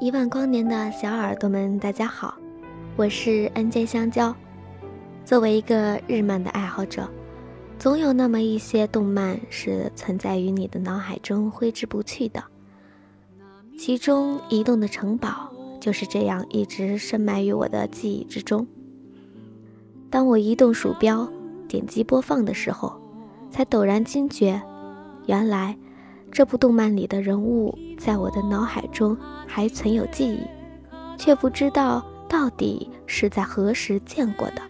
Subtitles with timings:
[0.00, 2.34] 一万光年的小耳朵们，大家好，
[2.96, 4.34] 我是 NJ 香蕉。
[5.26, 7.06] 作为一个日漫的爱好者，
[7.78, 12.42] 总有那么一些动漫是存在于你的脑海中挥之不去的。
[13.78, 18.66] 其中，《移动的城堡》就是这样一直深埋于我的记忆之中。
[20.08, 21.30] 当我移动鼠标，
[21.68, 22.98] 点击播放的时候，
[23.50, 24.62] 才陡然惊觉，
[25.26, 25.76] 原来。
[26.32, 29.14] 这部动漫里的人物在我的脑海中
[29.46, 30.40] 还存有记忆，
[31.18, 34.62] 却不知道到底是在何时见过的。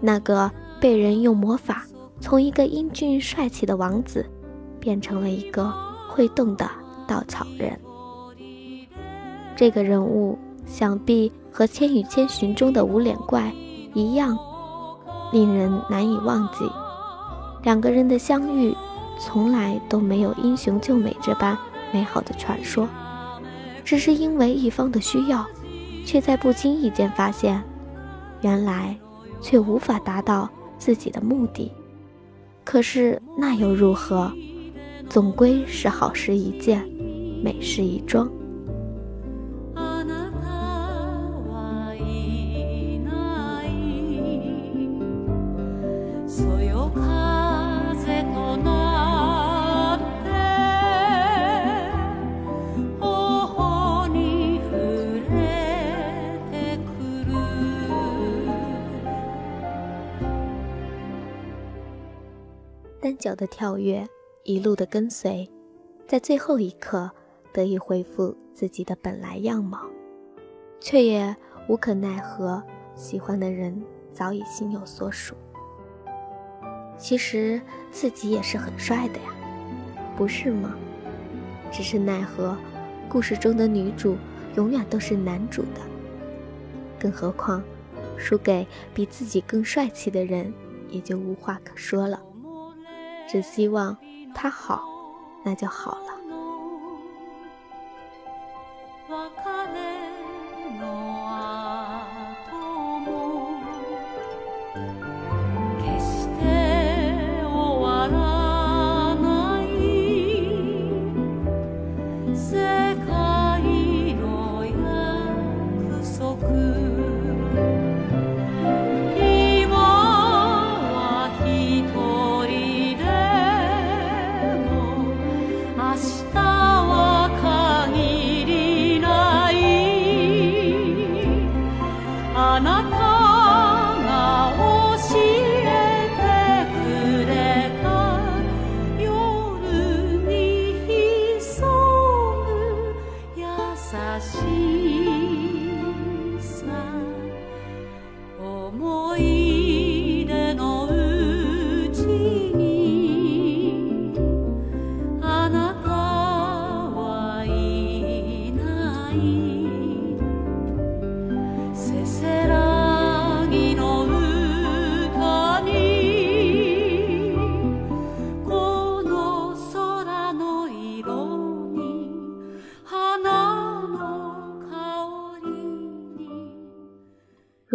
[0.00, 0.50] 那个
[0.80, 1.84] 被人用魔法
[2.20, 4.28] 从一个英俊帅气的王子，
[4.80, 5.72] 变成了一个
[6.08, 6.68] 会动的
[7.06, 7.78] 稻草人。
[9.54, 13.54] 这个人物想必和《千与千寻》中的无脸怪
[13.94, 14.36] 一样，
[15.32, 16.68] 令人难以忘记。
[17.62, 18.74] 两个人的相遇。
[19.16, 21.56] 从来都没有英雄救美这般
[21.94, 22.88] 美好的传说，
[23.84, 25.46] 只是因为一方的需要，
[26.04, 27.62] 却在不经意间发现，
[28.40, 28.98] 原来
[29.40, 31.70] 却无法达到自己的目的。
[32.64, 34.32] 可是那又如何？
[35.08, 36.84] 总归是好事一件，
[37.44, 38.28] 美事一桩。
[63.34, 64.06] 的跳跃，
[64.42, 65.48] 一路的跟随，
[66.06, 67.10] 在最后一刻
[67.52, 69.80] 得以恢复自己的本来样貌，
[70.80, 71.34] 却也
[71.68, 72.62] 无可奈何，
[72.94, 75.34] 喜欢的人早已心有所属。
[76.96, 79.34] 其实自己也是很帅的呀，
[80.16, 80.76] 不是吗？
[81.72, 82.56] 只是奈何，
[83.08, 84.16] 故事中的女主
[84.56, 85.80] 永远都是男主的，
[87.00, 87.62] 更何况
[88.16, 90.54] 输给比自己更帅气的人，
[90.88, 92.22] 也就无话可说了。
[93.28, 93.96] 只希望
[94.34, 94.82] 他好，
[95.42, 96.23] 那就好了。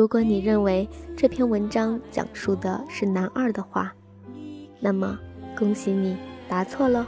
[0.10, 3.94] 如果你认为这篇文章讲述的是男二的话，
[4.80, 5.20] 那么
[5.56, 6.18] 恭喜你
[6.48, 7.08] 答错了。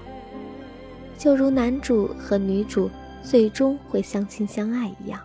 [1.17, 2.91] 就如男主和女主
[3.23, 5.19] 最终会相亲相爱一样，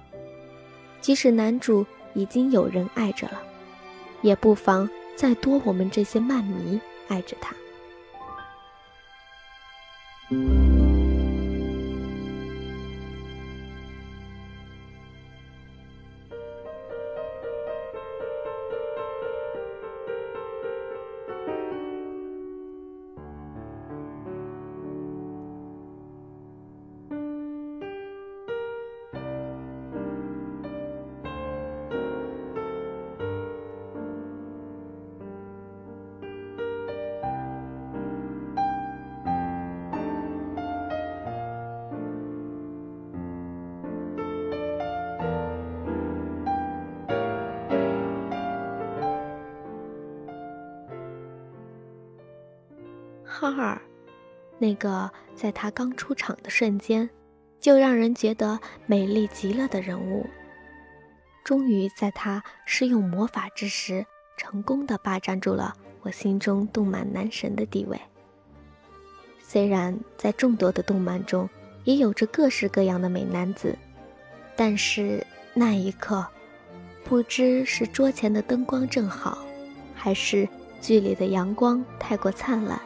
[1.02, 1.84] 即使男主
[2.14, 3.42] 已经有人爱着了，
[4.22, 7.54] 也不妨再多我们这些漫迷爱着他。
[53.52, 53.82] 哈尔，
[54.58, 57.08] 那个在他刚出场的瞬间，
[57.60, 60.26] 就让人觉得美丽极了的人物，
[61.44, 64.04] 终于在他施用魔法之时，
[64.36, 68.00] 成功的霸占住了我心中动漫男神的地位。
[69.40, 71.48] 虽然在众多的动漫中，
[71.84, 73.76] 也有着各式各样的美男子，
[74.56, 76.26] 但是那一刻，
[77.04, 79.38] 不知是桌前的灯光正好，
[79.94, 80.48] 还是
[80.80, 82.80] 剧里的阳光太过灿烂。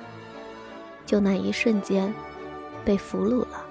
[1.10, 2.14] 就那一瞬间，
[2.84, 3.66] 被俘虏了。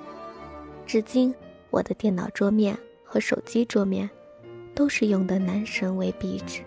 [0.86, 1.34] 至今，
[1.70, 4.10] 我的电脑桌面和手机桌面，
[4.76, 6.60] 都是用的男神为壁纸。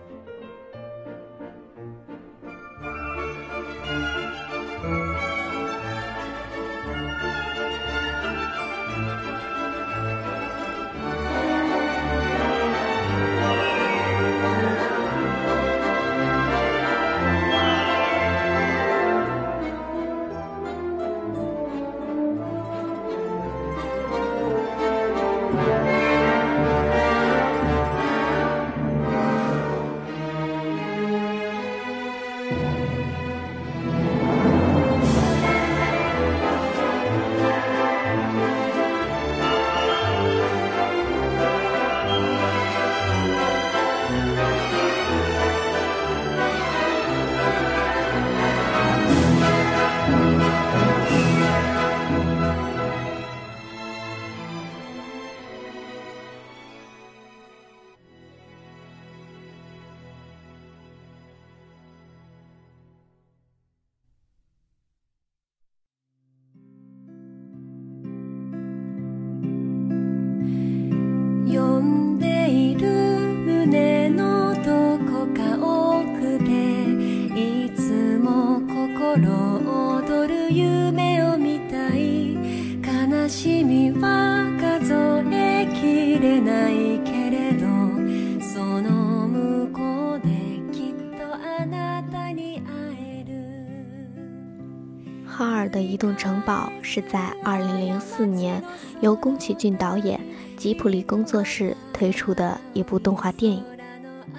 [95.25, 98.61] 哈尔的移动城堡是在2004年
[99.01, 100.19] 由宫崎骏导演、
[100.57, 103.63] 吉卜力工作室推出的一部动画电影，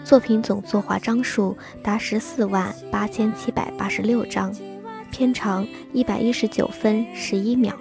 [0.04, 4.54] 作品总作画张数达14万8786张，
[5.10, 7.74] 片长119分11秒。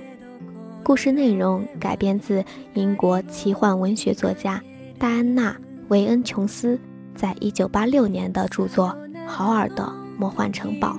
[0.84, 4.62] 故事内容改编自英国奇幻文学作家
[4.98, 5.52] 戴安娜·
[5.90, 6.80] 维恩·琼斯
[7.16, 8.96] 在1986年的著作
[9.28, 10.98] 《豪尔的魔幻城堡》。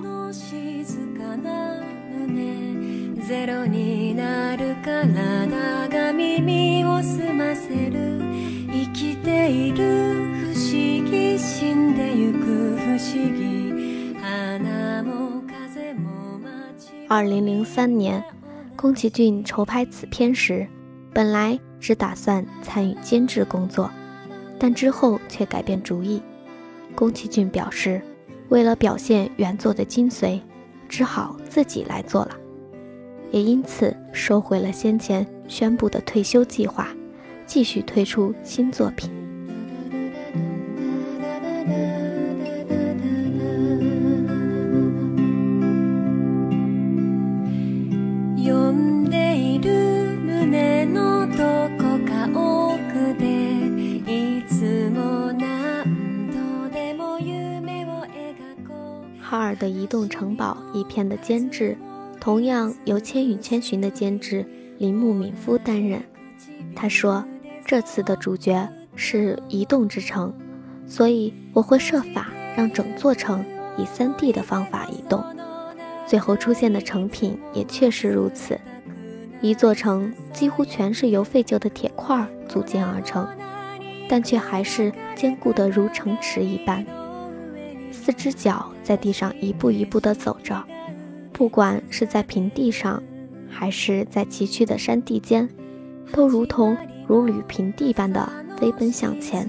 [17.07, 18.23] 二零零三年，
[18.75, 20.67] 宫崎骏筹拍此片时，
[21.11, 23.89] 本来只打算参与监制工作，
[24.59, 26.21] 但之后却改变主意。
[26.93, 27.99] 宫崎骏表示，
[28.49, 30.39] 为了表现原作的精髓，
[30.87, 32.37] 只好自己来做了。
[33.35, 36.87] 也因此收回了先前宣布的退休计划，
[37.45, 39.11] 继续推出新作品。
[59.19, 61.77] 哈尔的移动城堡一片的监制。
[62.25, 64.43] 同样由《千与千寻》的监制
[64.79, 66.03] 铃木敏夫担任。
[66.75, 67.23] 他说
[67.67, 70.33] ：“这次的主角是移动之城，
[70.87, 73.45] 所以我会设法让整座城
[73.77, 75.23] 以 3D 的方法移动。
[76.07, 78.59] 最后出现的成品也确实如此，
[79.39, 83.27] 一座城几乎全是由废旧的铁块组建而成。
[84.09, 86.83] 但却还是坚固的如城池一般。
[87.91, 90.63] 四只脚在地上一步一步地走着，
[91.37, 93.03] 不管是在平地上，
[93.49, 95.49] 还是在崎岖的山地间，
[96.13, 98.25] 都如同如履平地般的
[98.57, 99.45] 飞奔向前。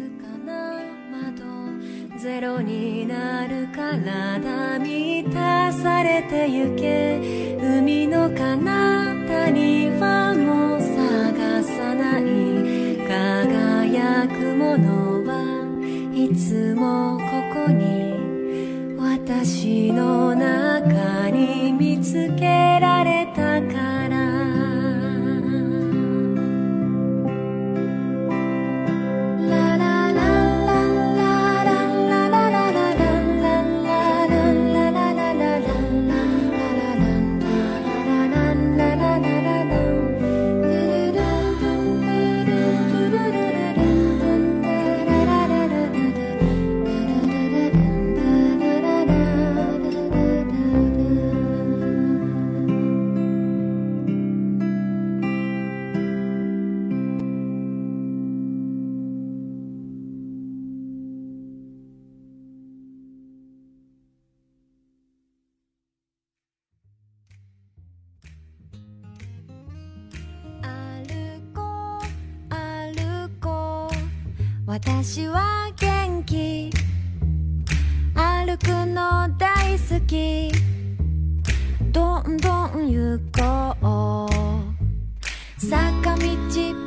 [19.18, 23.35] 私の中に見つけられた
[74.76, 76.70] 私は元気。
[78.14, 80.52] 歩くの大好き。
[81.90, 85.66] どんどん行こう。
[85.66, 86.85] 坂道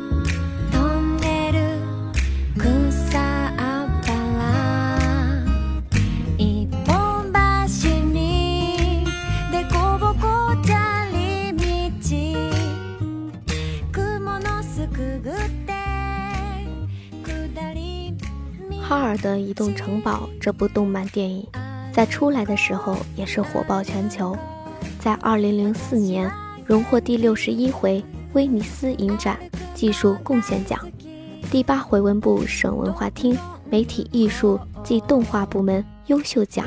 [18.90, 21.46] 哈尔的移动城堡这部动漫电影，
[21.94, 24.36] 在出来的时候也是火爆全球，
[25.00, 26.32] 在2004年
[26.66, 28.04] 荣获第六十一回
[28.34, 29.38] 威尼斯影展
[29.76, 30.80] 技术贡献奖、
[31.52, 33.38] 第八回文部省文化厅
[33.70, 36.66] 媒体艺术暨动画部门优秀奖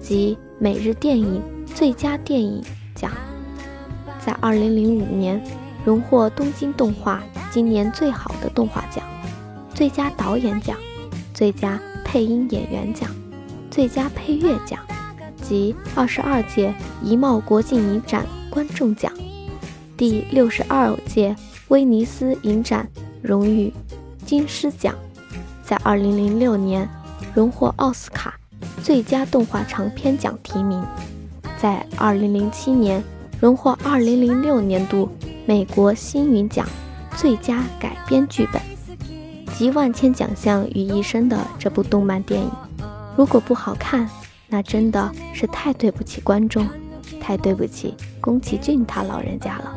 [0.00, 1.42] 及每日电影
[1.74, 2.62] 最佳电影
[2.94, 3.10] 奖，
[4.24, 5.42] 在2005年
[5.84, 9.04] 荣获东京动画今年最好的动画奖、
[9.74, 10.78] 最佳导演奖。
[11.38, 13.08] 最佳配音演员奖、
[13.70, 14.80] 最佳配乐奖
[15.40, 19.12] 及二十二届怡茂国际影展观众奖、
[19.96, 21.36] 第六十二届
[21.68, 22.88] 威尼斯影展
[23.22, 23.72] 荣誉
[24.26, 24.92] 金狮奖，
[25.62, 26.88] 在二零零六年
[27.32, 28.34] 荣获奥斯卡
[28.82, 30.82] 最佳动画长片奖提名，
[31.56, 33.00] 在二零零七年
[33.40, 35.08] 荣获二零零六年度
[35.46, 36.66] 美国星云奖
[37.16, 38.67] 最佳改编剧本。
[39.58, 42.48] 集万千奖项于一身的这部动漫电影，
[43.16, 44.08] 如果不好看，
[44.46, 46.64] 那真的是太对不起观众，
[47.20, 49.74] 太对不起宫崎骏他老人家了。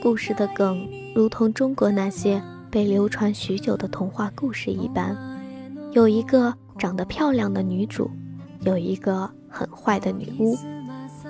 [0.00, 5.16] 故事的梗如同中国那些被流传许久的童话故事一般，
[5.92, 8.10] 有一个长得漂亮的女主，
[8.60, 10.56] 有一个很坏的女巫。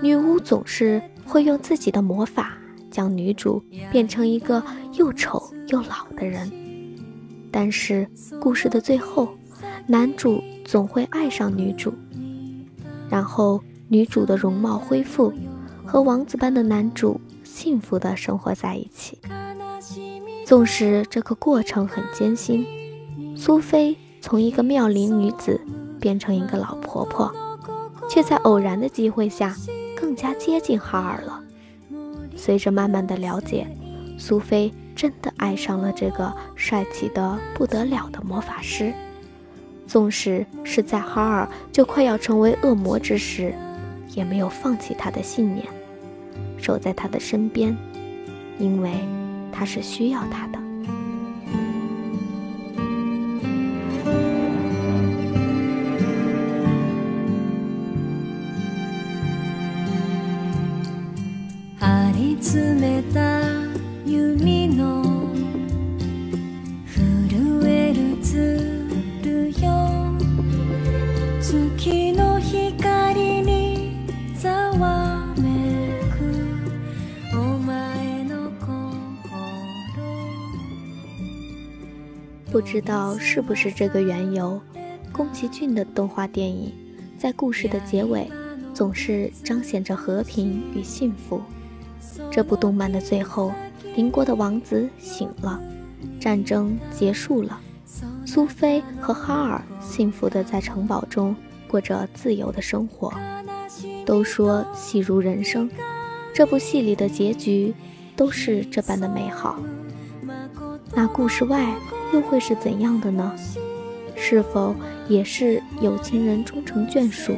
[0.03, 2.57] 女巫总是会用自己的魔法
[2.91, 4.63] 将女主变成一个
[4.95, 6.62] 又丑又老的人。
[7.53, 8.09] 但是
[8.41, 9.29] 故事的最后，
[9.87, 11.93] 男主总会爱上女主，
[13.09, 15.33] 然后女主的容貌恢复，
[15.85, 17.21] 和王子般的男主。
[17.45, 19.19] 幸福的生活在一起，
[20.47, 22.67] 纵使这个过程很艰辛，
[23.37, 25.61] 苏菲从一个妙龄女子
[26.01, 27.31] 变成一个老婆婆，
[28.09, 29.55] 却在偶然的机会下
[29.95, 31.45] 更加接近哈尔了。
[32.35, 33.67] 随着慢慢的了解，
[34.17, 38.93] 苏菲真的爱上了这个帅气的不得了的魔法师。
[39.87, 43.53] 纵使是在哈尔就快要成为恶魔之时，
[44.15, 45.67] 也没有放弃他的信念，
[46.57, 47.77] 守在他的身边，
[48.59, 48.93] 因为
[49.53, 50.52] 他是需要他的。
[82.53, 84.61] 不知道是不是这个缘由，
[85.11, 86.71] 宫崎骏的动画电影
[87.17, 88.31] 在故事的结尾
[88.75, 91.41] 总是彰显着和平与幸福。
[92.31, 93.51] 这部动漫的最后，
[93.97, 95.59] 邻国的王子醒了，
[96.21, 97.59] 战争结束了，
[98.27, 101.35] 苏菲和哈尔幸福的在城堡中
[101.67, 103.11] 过着自由的生活。
[104.05, 105.71] 都说戏如人生，
[106.35, 107.73] 这部戏里的结局
[108.15, 109.59] 都是这般的美好。
[110.95, 111.75] 那故事外？
[112.13, 113.33] 又会是怎样的呢？
[114.15, 114.75] 是否
[115.09, 117.35] 也是有情人终成眷属，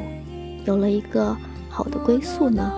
[0.66, 1.36] 有了一个
[1.68, 2.72] 好的归宿呢？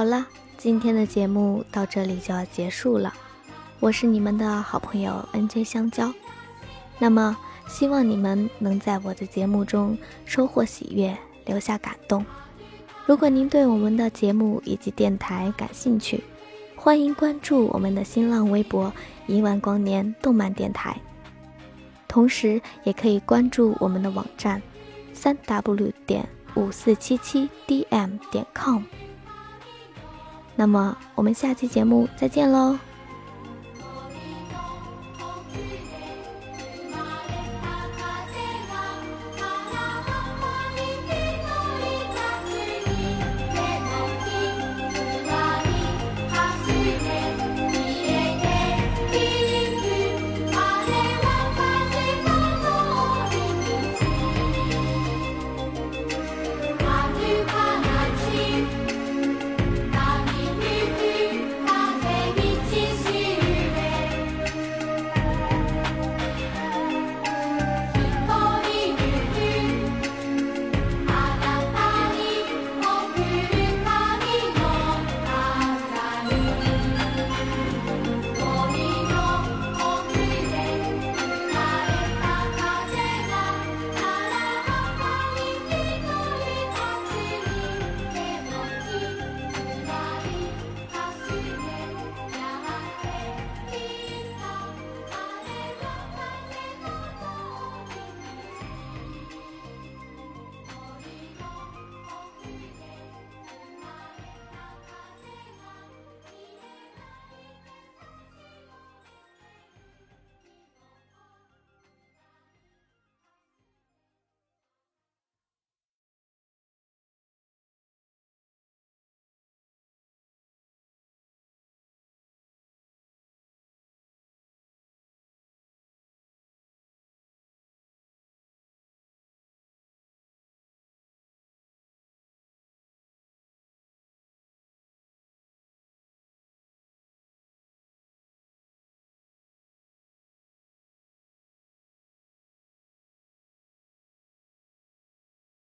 [0.00, 3.12] 好了，今天的节目到这里就要结束了。
[3.80, 6.10] 我是你们的好朋友 NJ 香蕉。
[6.98, 7.36] 那么，
[7.68, 12.24] 希望你们能在我的节目中收获喜悦，留下感动。
[13.04, 16.24] 如果您对我们的节目以及电台感兴趣，
[16.74, 18.90] 欢迎关注我们的新浪微博
[19.28, 20.98] “一万光年动漫电台”，
[22.08, 24.62] 同时也可以关注我们的网站：
[25.12, 28.82] 三 w 点五四七七 dm 点 com。
[30.60, 32.76] 那么，我们下期节目再见喽。